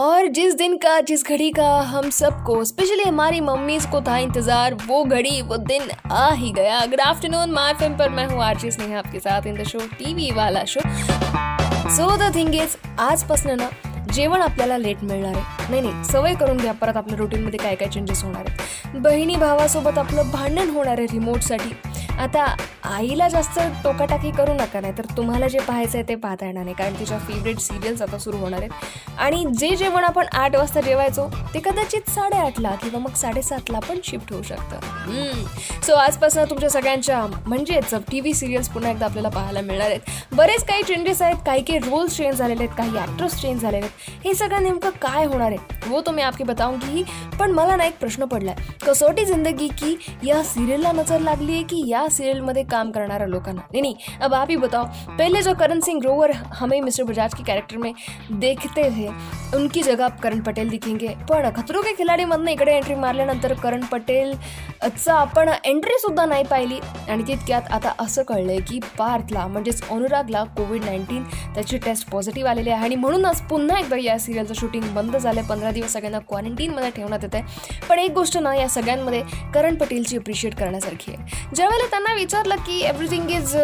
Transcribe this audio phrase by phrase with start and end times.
[0.00, 4.74] और जिस दिन का, जिस घड़ी का हम सबको स्पेशली हमारी मम्मीज को था इंतज़ार,
[4.86, 8.70] वो घड़ी, वो दिन आ ही गया। गुड आफ्टरनून माय फ़िल्म पर मैं हूँ आरजी
[8.70, 10.80] स्नेहा आपके साथ इन द शो टीव्ही वाला show
[11.90, 13.68] so the thing is आजपासून ना,
[14.12, 15.70] जेवण आपल्याला लेट मिळणार आहे.
[15.70, 19.00] नाही नाही, सवय करून घ्या, परत आपल्या रुटीनमध्ये काय काय चेंजेस होणार आहेत.
[19.02, 21.74] बहिणी भावासोबत आपलं भांडण होणार आहे रिमोटसाठी
[22.18, 22.54] आता
[22.84, 26.74] आईला जास्त टोकाटाकी करू नका नाही तर तुम्हाला जे पाहायचं आहे ते पाहता येणार नाही
[26.74, 28.70] कारण तिच्या फेवरेट सिरियल्स आता सुरू होणार आहेत.
[29.18, 34.32] आणि जे जेवण आपण आठ वाजता जेवायचो ते कदाचित साडेआठला किंवा मग साडेसातला पण शिफ्ट
[34.32, 35.82] होऊ शकतं.
[35.86, 40.00] सो आजपासून तुमच्या सगळ्यांच्या म्हणजेच टी व्ही सिरियल्स पुन्हा एकदा आपल्याला पाहायला मिळणार आहेत.
[40.36, 44.10] बरेच काही चेंजेस आहेत काही काही रोल्स चेंज झालेले आहेत काही ॲक्टर्स चेंज झालेले आहेत.
[44.24, 47.02] हे सगळं नेमकं काय होणार आहे वो तो मी आपकी बताऊंगी
[47.38, 51.62] पण मला ना एक प्रश्न पडला आहे कसोटी जिंदगी की या सिरियलला नजर लागली आहे
[51.62, 55.80] की या सिरियलमध्ये काम करना लोकांना। नहीं नहीं, अब आप ही बताओ, पहले जो करण
[55.80, 57.92] सिंह ग्रोवर हमें मिस्टर बजाज के कैरेक्टर में
[58.32, 59.08] देखते थे,
[59.56, 65.14] उनकी जगह आप करण पटेल दिखेंगे। पण खतरो के खिलाडीमधनं इकडे एंट्री मारल्यानंतर करण पटेलचा
[65.14, 71.22] आपण एंट्रीसुद्धा नाही पाहिली आणि तितक्यात आता असं कळलंय की पार्थला म्हणजेच अनुरागला कोविड नाईन्टीन
[71.54, 72.84] त्याची टेस्ट पॉझिटिव्ह आलेली आहे.
[72.84, 77.34] आणि म्हणूनच पुन्हा एकदा या सिरियलचं शूटिंग बंद झालं पंधरा दिवस सगळ्यांना क्वारंटीनमध्ये ठेवण्यात येत
[77.34, 79.22] आहे पण एक गोष्ट ना, या सगळ्यांमध्ये
[79.54, 81.54] करण पटेलची अप्रिशिएट करण्यासारखी आहे.
[81.54, 83.54] ज्यावेळेला त्यांना विचारलं की everything is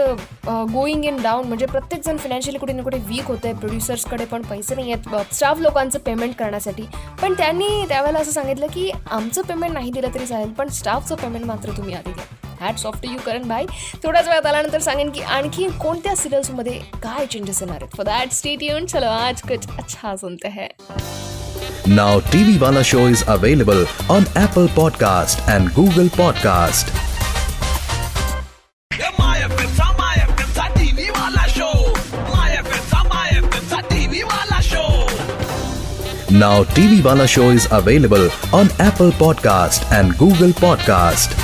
[0.72, 4.74] going in down म्हणजे प्रत्येकजण फायनान्शियली कुठे ना कुठे वीक होतं आहे प्रोड्युसर्सकडे पण पैसे
[4.74, 5.34] नाही आहेत.
[5.34, 6.86] स्टाफ लोकांचं पेमेंट करण्यासाठी.
[7.22, 11.44] पण त्यांनी त्यावेळेला असं सांगितलं की आमचं पेमेंट नाही दिलं तरी चालेल पण स्टाफचं पेमेंट
[11.44, 12.24] मात्र तुम्ही आधी द्या.
[12.60, 13.66] Hats off to you Karan भाई
[14.04, 17.96] थोड्याच वेळात आल्यानंतर सांगेन की आणखी कोणत्या सिरियल्समध्ये काय चेंजेस येणार आहेत?
[17.96, 20.68] फॉर दॅट स्टेट युन चलो आज कुछ अच्छा सुनते हैं.
[21.88, 23.82] Now TV Wala show is available
[24.14, 26.96] on Apple Podcast and Google Podcast.
[36.40, 41.36] Now TV Wala show is available on Apple Podcast and Google Podcast.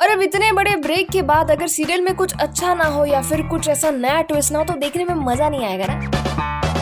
[0.00, 3.22] और अब इतने बड़े ब्रेक के बाद अगर सीरियल में कुछ अच्छा ना हो या
[3.22, 6.17] फिर कुछ ऐसा नया ट्विस्ट ना हो तो देखने में मज़ा नहीं आएगा ना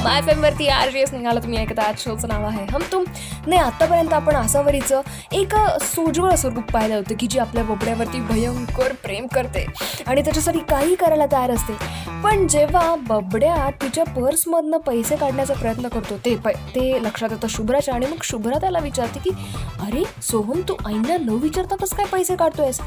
[0.07, 3.05] माय वरती आर जी एस निघाला तुम्ही ऐकत आज शोचं नाव आहे हम तुम
[3.47, 5.01] नाही आतापर्यंत आपण आसावरीचं
[5.33, 9.65] एक सोजवळ स्वरूप पाहिलं होतं की जी आपल्या बोबड्यावरती भयंकर प्रेम करते.
[10.07, 11.73] आणि त्याच्यासाठी काही करायला तयार असते.
[12.25, 16.35] पण जेव्हा बबड्या तिच्या पर्समधनं पैसे काढण्याचा प्रयत्न करतो ते
[16.75, 19.31] ते लक्षात येतं शुभ्राच्या आणि मग शुभ्रा त्याला विचारते की
[19.87, 22.81] अरे सोहम तू आईना न विचारता कसं काय पैसे काढतोयस?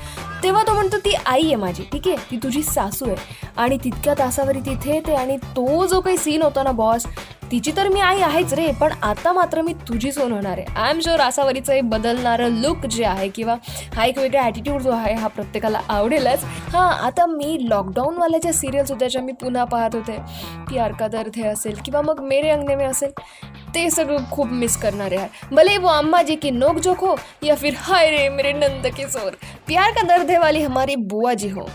[0.44, 3.16] तेव्हा तो म्हणतो ती आई आहे माझी ठीक आहे ती तुझी सासू आहे.
[3.58, 7.06] आणि तितक्या तासावरी तिथे ते आणि तो जो काही सीन होता ना बॉस
[7.52, 10.66] तिची तर मी आई आहेच रे पण आता मात्र मी तुझी सोन होणार आहे.
[10.76, 13.56] आय एम शुअर आसावरीचं हे बदलणारं लुक जे आहे किंवा
[13.96, 16.44] हा एक वेगळा ॲटिट्यूड जो आहे हा प्रत्येकाला आवडेलच.
[16.74, 20.18] हां आता मी लॉकडाऊनवाल्या ज्या सिरियल्स होत्या ज्या मी पुन्हा पाहत होते.
[20.70, 23.12] की अर्का दर्द असेल किंवा मग मेरे अंगने में असेल.
[23.74, 27.56] ते सगळं खूप मिस करणारे आहे भले वो अम्मा जी की नोक जोक हो या
[27.56, 29.36] फिर हाय रे मेरे नंद सोर
[29.68, 31.68] प्यार का दर्द है वाली हमारी बुआ जी हो.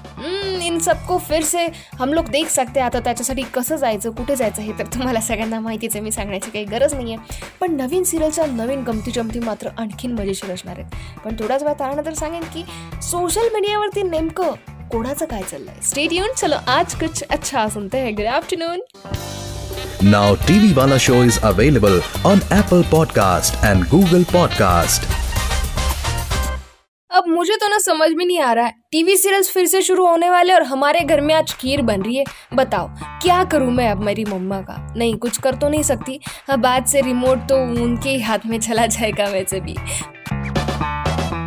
[0.64, 1.66] इन सबको फिर से
[2.00, 5.94] हम लोग देख सकते आता त्याच्यासाठी कसं जायचं कुठे जायचं हे तर तुम्हाला सगळ्यांना माहितीच
[5.96, 10.12] आहे मी सांगण्याची काही गरज नाही आहे पण नवीन सिरियलच्या नवीन गमती जमती मात्र आणखीन
[10.12, 11.20] मजेशीर असणार आहेत.
[11.24, 12.64] पण थोड्याच वेळा त्यानंतर सांगेन की
[13.02, 14.54] सोशल मीडियावरती नेमकं
[14.90, 15.80] कोणाचं काय चाललंय?
[15.82, 18.14] स्टेट येऊन चलो आज कुछ अच्छा सुनते हैं.
[18.16, 18.80] Good afternoon
[20.02, 25.06] Now TV Wala show is available on Apple Podcast and Google Podcast.
[27.10, 30.06] अब मुझे तो ना समझ में नहीं आ रहा है। टीवी सीरियल्स फिर से शुरू
[30.06, 33.90] होने वाले और हमारे घर में आज खीर बन रही है। बताओ, क्या करूँ मैं
[33.90, 34.94] अब मेरी मम्मा का?
[34.96, 38.60] नहीं, कुछ कर तो नहीं सकती। अब आज से रिमोट तो उनके ही हाथ में
[38.60, 39.76] चला जाएगा वैसे भी।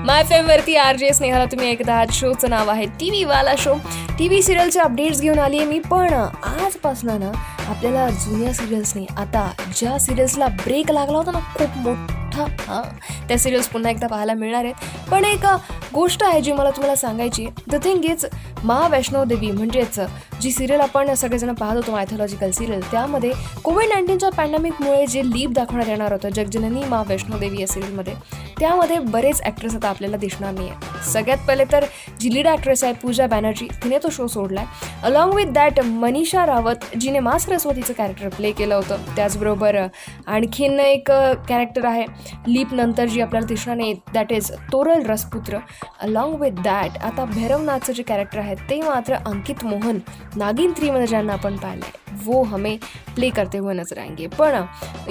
[0.08, 3.74] माय फेमवरती आर जे स्नेहाला तुम्ही एकदा आज शोचं नाव आहे टी व्हीवाला शो
[4.18, 7.32] टी व्ही सिरियलचे अपडेट्स घेऊन आली आहे मी पण आजपासून ना
[7.70, 12.82] आपल्याला जुन्या सिरियल्सने आता ज्या सिरियल्सला ब्रेक लागला होता ना खूप मोठा हां
[13.28, 15.10] त्या सिरियल्स पुन्हा एकदा पाहायला मिळणार आहेत.
[15.12, 15.46] पण एक
[15.94, 18.26] गोष्ट आहे जी मला तुम्हाला सांगायची द थिंग इज
[18.64, 20.00] महावैष्णव देवी म्हणजेच
[20.42, 23.32] जी सिरियल आपण सगळेजण पाहत होतो मायथॉलॉजिकल सिरियल त्यामध्ये
[23.64, 28.14] कोविड नाईन्टीनच्या पॅन्डेमिकमुळे जे लीप दाखवण्यात येणार होतं जगजननी मा वैष्णोदेवी या सिरियलमध्ये
[28.60, 31.86] त्यामध्ये बरेच ॲक्ट्रेस आता आपल्याला दिसणार नाही आहे सगळ्यात पहिले तर
[32.20, 33.68] जी लीड ॲक्ट्रेस आहे पूजा बॅनर्जी.
[33.84, 38.52] तिने तो शो सोडला आहे along with that Manisha Rawat जिने मा सरस्वतीचं कॅरेक्टर प्ले
[38.52, 39.04] केलं होतं.
[39.16, 42.06] त्याचबरोबर आणखीन एक कॅरेक्टर आहे
[42.48, 45.58] लीप नंतर जी आपल्याला दिसणार नाही that is Toral Rasputra.
[46.02, 50.00] Along with that आता भैरवनाथचं जे कॅरेक्टर आहे ते मात्र अंकित मोहन
[50.36, 52.76] नागिन थ्रीमध्ये ज्यांना आपण पाहिलं आहे वो हमें
[53.16, 54.56] प्ले करते हुए नजर आएंगे। पण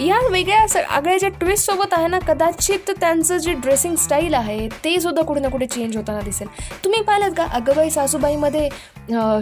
[0.00, 5.23] या वेगळ्या आगळ्या ज्या ट्विस्टसोबत आहे ना कदाचित त्यांचं जे ड्रेसिंग स्टाईल आहे ते सुद्धा
[5.23, 6.49] कुठे ना कुठे चेंज होताना दिसेल.
[6.85, 7.44] तुम्ही पाहिलं का?
[7.55, 8.69] अगबाई सासूबाईमध्ये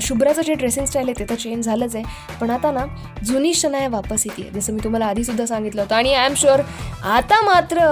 [0.02, 2.04] शुभ्राचं जे ड्रेसिंग स्टाईल आहे ते तर चेंज झालंच आहे.
[2.40, 2.84] पण आता ना
[3.24, 5.94] जुनी शनाया वापस येते जसं मी तुम्हाला आधीसुद्धा सांगितलं होतं.
[5.94, 6.60] आणि आय एम शुअर
[7.04, 7.86] आता मात्र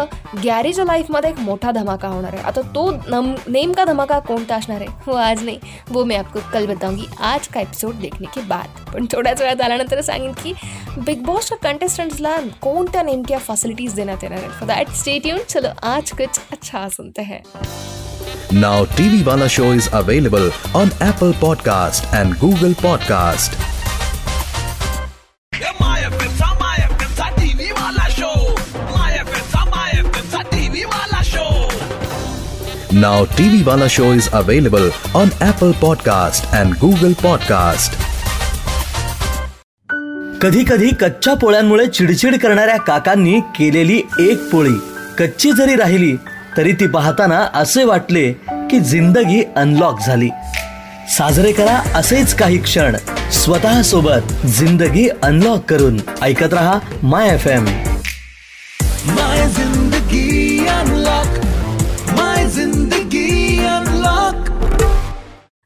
[0.45, 2.43] गॅरीच्या लाईफमध्ये एक मोठा धमाका होणार आहे.
[2.43, 4.89] आता तो नम नेमका धमाका कोणता असणार आहे?
[5.07, 5.59] हो आज नाही.
[5.91, 7.07] वो मैं आपको कल बताऊंगी.
[7.21, 8.81] आज का एपिसोड देखने के बाद.
[8.93, 10.53] पण थोड्याच वेळात आल्यानंतर सांगेन की
[10.97, 16.13] बिग बॉसच्या कंटेस्टंट्सला कोणत्या नेमक्या फॅसिलिटीज देण्यात येणार आहेत फॉर दॅट स्टेट येऊन चलो आज
[16.13, 17.41] कुछ अच्छा सुनते हैं
[18.53, 20.51] Now TV Wala show is available
[20.81, 23.55] on Apple Podcast and Google Podcast.
[32.93, 38.02] Now TV Wala show is available on Apple Podcast and Google Podcast.
[40.43, 44.73] कधी कधी कच्च्या पोळ्यांमुळे चिडचिड करणाऱ्या काकांनी केलेली एक पोळी.
[45.19, 46.15] कच्ची जरी राहिली
[46.57, 48.33] तरी ती पाहताना असे वाटले
[48.71, 50.29] की जिंदगी अनलॉक झाली.
[51.17, 52.97] साजरे करा असेच काही क्षण.
[53.33, 56.01] स्वतः सोबत जिंदगी अनलॉक करून.
[56.23, 57.65] ऐकत रहा माय एफ एम
[59.07, 61.39] माय जिंदगी अनलॉक
[62.21, 64.51] माय जिंदगी अनलॉक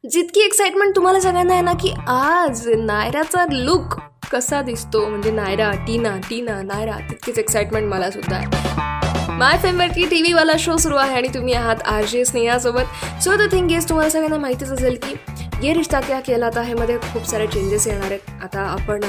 [0.04, 3.98] जितकी एक्साइटमेंट तुम्हाला सगळ्यांना आहे ना की आज नायराचा लुक
[4.32, 5.06] कसा दिसतो?
[5.08, 8.36] म्हणजे नायरा टीना टीना नायरा तितकीच एक्साइटमेंट मला सुद्धा.
[8.36, 13.22] आहे माय फेमवरती टी व्हीवाला शो सुरू आहे आणि तुम्ही आहात आर जे स्नेहासोबत.
[13.22, 15.14] सो द थिंग इज तुम्हाला सगळ्यांना माहितीच असेल की
[15.62, 18.30] ये रिश्ता क्या केला आता ह्यामध्ये खूप सारे चेंजेस येणार आहेत.
[18.44, 19.02] आता आपण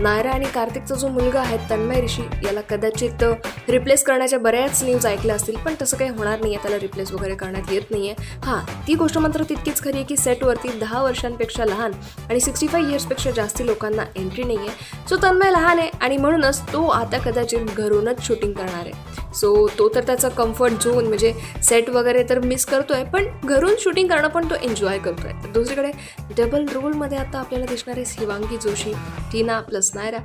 [0.00, 3.22] नायरा आणि कार्तिकचा जो मुलगा आहे तन्मय ऋषी याला कदाचित
[3.68, 7.34] रिप्लेस करण्याच्या बऱ्याच न्यूज ऐकल्या असतील पण तसं काही होणार नाही आहे त्याला रिप्लेस वगैरे
[7.34, 11.64] करण्यात येत नाही आहे हां ती गोष्ट मात्र तितकीच खरी आहे की सेटवरती दहा वर्षांपेक्षा
[11.64, 11.92] लहान
[12.28, 16.62] आणि सिक्स्टी फाईव्ह इयर्सपेक्षा जास्ती लोकांना एंट्री नाही आहे सो तन्मय लहान आहे आणि म्हणूनच
[16.72, 19.16] तो आता कदाचित घरूनच शूटिंग करणार आहे.
[19.34, 21.32] सो तो तर त्याचा कम्फर्ट झोन म्हणजे
[21.64, 25.32] सेट वगैरे तर मिस करतोय पण घरून शूटिंग करणं पण तो एन्जॉय करतोय.
[25.44, 25.90] तर दुसरीकडे
[26.36, 28.92] डबल रोलमध्ये आता आपल्याला दिसणारे शिवांगी जोशी
[29.32, 30.18] टीना प्लस नायरा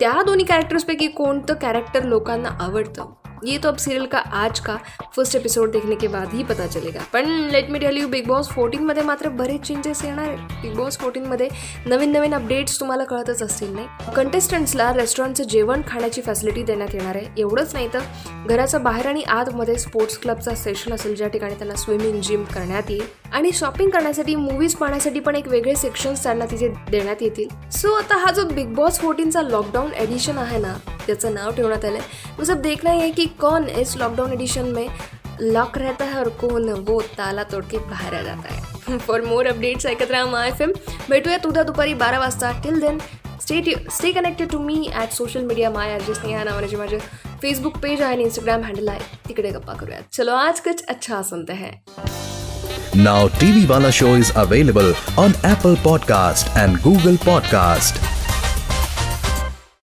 [0.00, 3.12] त्या दोन्ही कॅरेक्टर्सपैकी कोणतं कॅरेक्टर लोकांना आवडतं?
[3.44, 4.76] ये तो अब सीरियल का आज का
[5.16, 7.00] फर्स्ट एपिसोड देखने के बाद ही पता चलेगा.
[7.12, 10.38] पण let me tell you Bigg Boss फोर्टीनमध्ये मात्र बरेच चेंजेस येणार आहेत.
[10.62, 11.48] बिग बॉस फोर्टीनमध्ये
[11.86, 13.86] नवीन नवीन अपडेट्स तुम्हाला कळतच असतील नाही.
[14.16, 17.26] कंटेस्टंट्सला रेस्टॉरंटचं जेवण खाण्याची फॅसिलिटी देण्यात येणार आहे.
[17.38, 18.00] एवढंच नाही तर
[18.48, 23.19] घराच्या बाहेर आणि आतमध्ये स्पोर्ट्स क्लबचा सेशन असेल ज्या ठिकाणी त्यांना स्विमिंग जिम करण्यात येईल.
[23.32, 27.48] आणि शॉपिंग करण्यासाठी मूवीज़ पाहण्यासाठी पण एक वेगळे सेक्शन्स त्यांना तिथे देण्यात येतील.
[27.72, 30.74] सो आता हा जो बिग बॉस फोर्टीनचा लॉकडाऊन एडिशन आहे ना,
[31.06, 34.86] त्याचं नाव ठेवण्यात आलं आहे वो देखना है कि कौन इस लॉकडाउन एडिशन में
[35.42, 38.98] लॉक रहता है और कौन वो ताला तोड़ के बाहेर आ जाता है.
[38.98, 40.72] फॉर मोर अपडेट्स ऐकत राहा माय एफ़ एम
[41.46, 42.50] उद्या दुपारी बारा वाजता.
[42.62, 42.98] Till then
[43.40, 46.98] stay stay connected to me at social media my address नावाने जे माझे
[47.42, 50.02] फेसबुक पेज आहे आणि इंस्टाग्राम हँडल आहे, तिकडे गप्पा करूयात.
[50.12, 51.72] चलो, आज कुछ अच्छा सुनते हैं.
[52.94, 58.09] Now TV Wala show is available on Apple Podcast and Google Podcast.